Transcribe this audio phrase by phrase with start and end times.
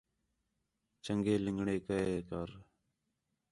[1.03, 2.49] چنڳے لِنگڑے کئے کر